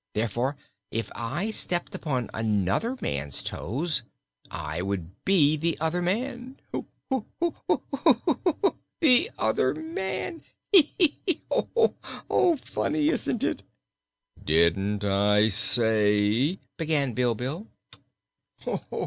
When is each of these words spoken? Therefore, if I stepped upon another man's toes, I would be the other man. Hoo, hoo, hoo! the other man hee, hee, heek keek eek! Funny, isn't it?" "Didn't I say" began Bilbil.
Therefore, 0.15 0.55
if 0.89 1.11
I 1.13 1.51
stepped 1.51 1.93
upon 1.93 2.31
another 2.33 2.97
man's 3.01 3.43
toes, 3.43 4.01
I 4.49 4.81
would 4.81 5.23
be 5.25 5.55
the 5.57 5.77
other 5.79 6.01
man. 6.01 6.57
Hoo, 6.71 6.87
hoo, 7.11 7.25
hoo! 7.39 7.83
the 8.99 9.29
other 9.37 9.75
man 9.75 10.41
hee, 10.71 10.91
hee, 10.97 11.17
heek 11.27 11.45
keek 11.47 11.67
eek! 11.77 12.59
Funny, 12.65 13.09
isn't 13.09 13.43
it?" 13.43 13.61
"Didn't 14.43 15.03
I 15.05 15.49
say" 15.49 16.57
began 16.79 17.13
Bilbil. 17.13 17.67